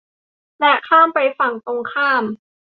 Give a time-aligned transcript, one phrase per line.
[0.59, 2.23] และข้ามไปฝั่งตรงข้าม